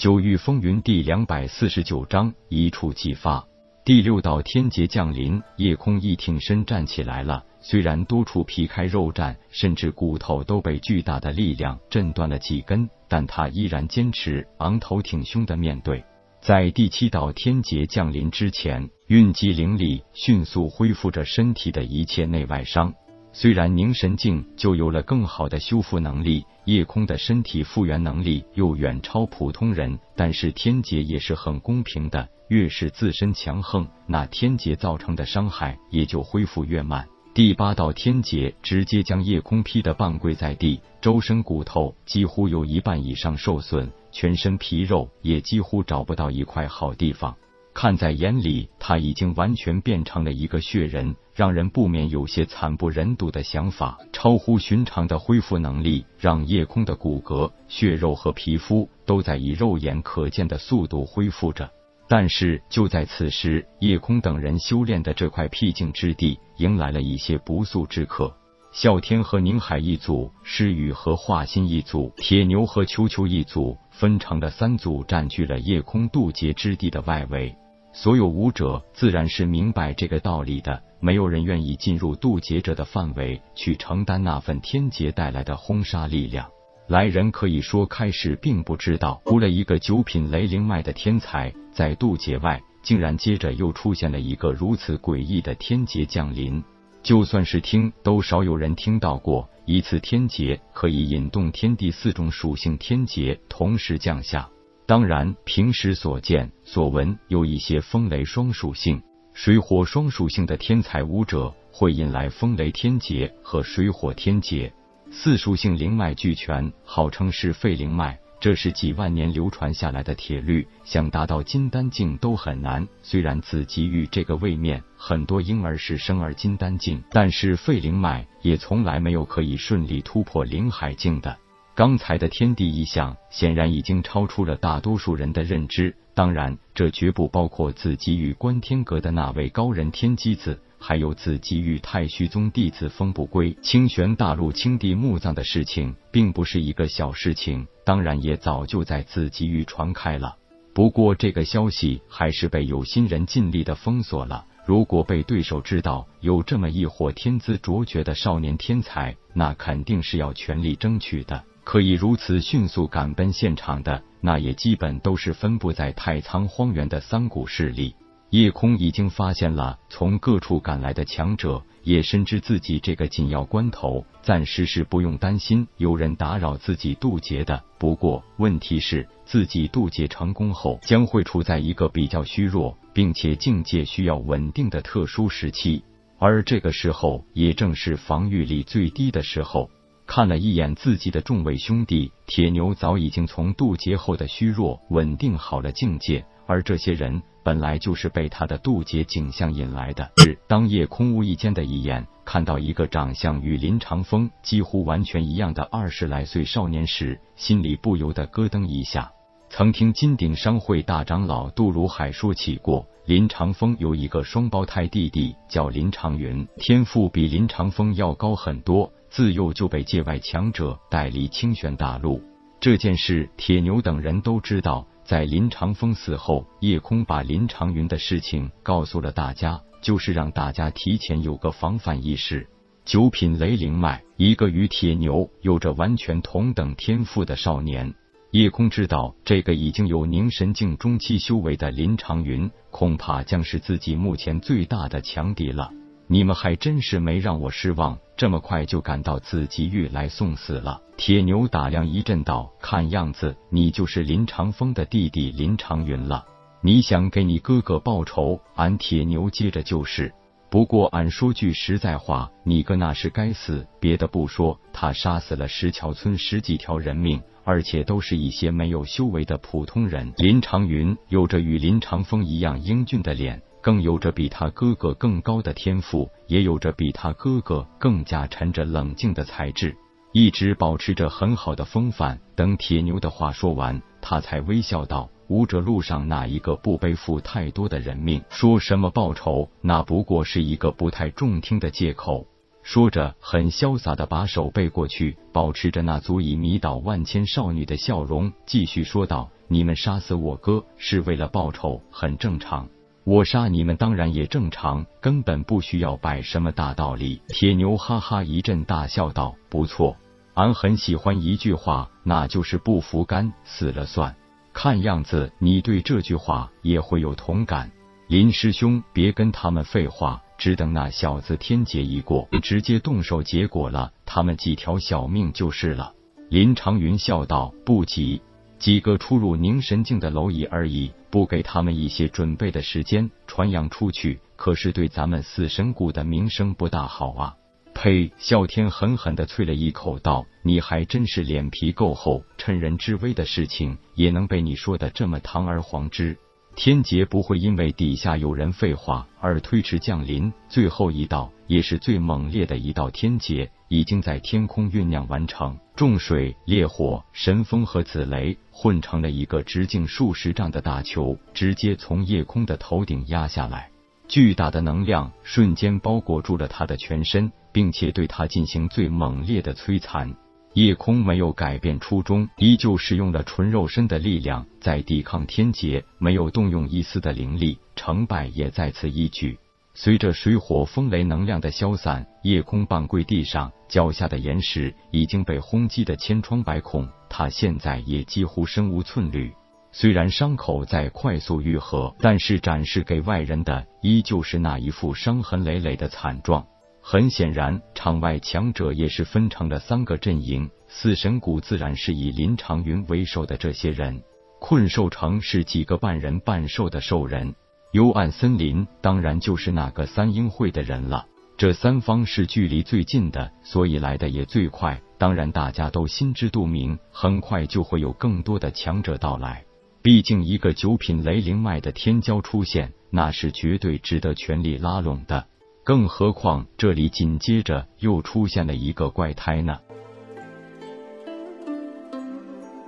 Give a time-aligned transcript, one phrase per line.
[0.00, 3.46] 九域风云第两百四十九章一触即发。
[3.84, 7.44] 第六道天劫降临，夜空一挺身站起来了。
[7.60, 16.02] 虽然多处皮开肉绽，甚至骨头都被巨大的力量震断了几根，但他依然坚持昂头挺胸的面对。
[16.40, 22.94] 在第七道天劫降临之前，运机灵力迅速恢复着身体的一切内外伤。
[23.32, 37.06] 虽然凝神境就有了更好的修复能力，夜空的身体复原能力又远超普通人，但是天劫也是很公平的，越是自身强横，那天劫造成的伤害也就恢复越慢。
[37.32, 47.36] 第八道天劫直接将夜空劈得半跪在地，周身骨头几乎有一半以上受损，全身皮肉也几乎找不到一块好地方。
[47.72, 53.96] 看在眼里，他已经完全变成了一个血人，让人不免有些惨不忍睹的想法。
[54.12, 61.70] 超乎寻常的恢复能力，让夜空的骨骼、血肉和皮肤都在以肉眼可见的速度恢复着。
[62.06, 68.36] 但是就在此时，夜空等人修炼的这块僻静之地，迎来了一些不速之客。
[68.74, 77.54] 啸天和宁海一组，诗雨和华心一组，铁牛和球球一组，分成了三组，占据了夜空渡劫之地的外围。
[77.92, 86.48] 所有武者自然是明白这个道理的，没有人愿意进入渡劫者的范围去承担那份天劫带来的轰杀力量。
[86.86, 96.62] 来人可以说开始并不知道，除了一个九品雷灵脉的天才在渡劫外，竟然接着又出现了一个如此诡异的天劫降临。
[97.02, 104.48] 就算是听，都少有人听到过一次天劫可以引动天地四种属性天劫同时降下。
[104.90, 109.00] 当然，平时所见所闻有一些风雷双属性、
[109.34, 114.74] 水火双属性的天才武者会引来风雷天劫和水火天劫。
[115.12, 118.18] 四属性灵脉俱全，号称是废灵脉。
[118.40, 122.84] 这是几万年流传下来的铁律，想达到金丹境都很难。
[123.00, 131.38] 虽然紫极域这个位面很多婴儿是生而金丹境，但是废灵脉也从来没有可以顺利突破灵海境的。
[131.74, 140.60] 刚才的天地异象显然已经超出了大多数人的认知，当然，这绝不包括自己与观天阁的那位高人天机子。
[140.82, 150.36] 还有自己与太虚宗弟子风不归清玄大陆青帝墓葬的事情，并不是一个小事情，当然也早就在紫极域传开了。
[150.72, 154.46] 不过这个消息还是被有心人尽力的封锁了。
[154.64, 161.44] 如果被对手知道有这么一伙天资卓绝的少年天才，那肯定是要全力争取的。
[161.64, 167.94] 可以如此迅速赶奔现场的，那也基本都是分布在太仓荒原的三股势力。
[168.30, 177.60] 夜空已经发现了从各处赶来的强者，也深知自己这个紧要关头暂时是不用担心有人打扰自己渡劫的。
[177.76, 185.82] 不过问题是，自己渡劫成功后，将会处在一个比较虚弱，并且境界需要稳定的特殊时期，
[186.20, 189.68] 而这个时候也正是防御力最低的时候。
[190.10, 196.26] 看了一眼自己的众位兄弟，铁牛早已经从渡劫后的虚弱稳定好了境界。
[196.48, 200.10] 而这些人本来就是被他的渡劫景象引来的。
[200.48, 209.12] 当夜空无意间的一眼看到一个长相与林长风几乎完全一样的二十来岁少年时，心里不由得咯噔一下。
[209.48, 222.22] 曾听金鼎商会大长老杜如海说起过，林长风有一个双胞胎弟弟叫林长云，天赋比林长风要高很多，自幼就被界外强者带离清玄大陆。
[222.60, 224.86] 这件事，铁牛等人都知道。
[225.02, 232.46] 在林长风死后，叶空把林长云的事情告诉了大家，就是让大家提前有个防范意识。
[232.84, 237.92] 九品雷灵脉，一个与铁牛有着完全同等天赋的少年。
[238.30, 245.72] 叶空知道，这个已经有凝神境中期修为的林长云，恐怕将是自己目前最大的强敌了。
[246.12, 250.82] 你们还真是没让我失望，这么快就赶到紫极域来送死了。
[250.96, 256.26] 铁牛打量一阵道：“看样子你就是林长风的弟弟林长云了。
[256.62, 258.40] 你想给你哥哥报仇？
[258.56, 260.12] 俺铁牛接着就是。
[260.50, 263.64] 不过俺说句实在话，你哥那是该死。
[263.78, 270.12] 别的不说，他杀死了石桥村十几条人命，而且都是一些没有修为的普通人。
[270.16, 279.76] 林长云有着与林长风一样英俊的脸。”更有着比他哥哥更高的天赋，也有着比他哥哥更加沉着冷静的才智，
[280.12, 282.18] 一直保持着很好的风范。
[282.34, 288.22] 等铁牛的话说完，他才微笑道：“武者路上哪一个不背负太多的人命？
[288.30, 292.26] 说什么报仇，那不过是一个不太中听的借口。”
[292.62, 299.30] 说着，很潇洒的把手背过去，保持着那足以迷倒万千少女的笑容，继续说道。
[299.48, 302.68] 你们杀死我哥是为了报仇，很正常。
[303.04, 307.22] 我杀你们当然也正常，根本不需要摆什么大道理。
[307.28, 309.96] 铁牛哈哈一阵大笑道：“不错，
[310.34, 314.14] 俺很喜欢一句话，那就是不服干，死了算。
[314.52, 317.70] 看样子你对这句话也会有同感。
[318.06, 325.94] 林师兄，别跟他们废话，只等那小子天劫一过，直接动手结果了，他们几条小命就是了。”
[326.28, 328.20] 林长云笑道：“不急。”
[328.60, 337.34] 几个出入凝神境的蝼蚁而已，不给他们一些准备的时间，传扬出去，可是对咱们死神谷的名声不大好啊！
[337.72, 338.12] 呸！
[338.20, 346.18] 啸天狠狠的啐了一口，道：“你还真是脸皮够厚，趁人之危的事情也能被你说的这么堂而皇之。
[346.54, 355.58] 天劫不会因为底下有人废话而推迟降临，最后一道也是最猛烈的一道天劫，已经在天空酝酿完成。
[355.74, 363.70] 重水、烈火、神风和紫雷。”混成了一个直径数十丈的大球，直接从夜空的头顶压下来。
[364.06, 370.14] 巨大的能量瞬间包裹住了他的全身，并且对他进行最猛烈的摧残。
[370.52, 379.38] 夜空没有改变初衷，依旧使用了纯肉身的力量在抵抗天劫，没有动用一丝的灵力，成败也在此一举。
[379.72, 386.88] 随着水火风雷能量的消散，夜空半跪地上，脚下的岩石已经被轰击的千疮百孔。
[387.08, 389.32] 他现在也几乎身无寸缕，
[389.72, 396.46] 虽然伤口在快速愈合，但是展示给外人的依旧是那一副伤痕累累的惨状。
[396.82, 400.50] 很显然，场外强者也是分成了三个阵营。
[400.66, 404.02] 死神谷自然是以林长云为首的这些人，
[404.40, 407.34] 困兽城是几个半人半兽的兽人，
[407.72, 411.06] 幽暗森林当然就是那个三英会的人了。
[411.36, 414.82] 这三方是距离最近的，所以来的也最快。
[414.98, 419.44] 当然，大家都心知肚明，很快就会有更多的强者到来。
[419.82, 425.26] 毕竟，一个九品雷灵脉的天骄出现，那是绝对值得全力拉拢的。
[425.64, 429.60] 更何况，这里紧接着又出现了一个怪胎呢。